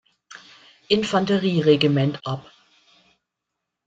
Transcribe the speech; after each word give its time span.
Infanterieregiment 0.87 2.25
ab. 2.25 2.49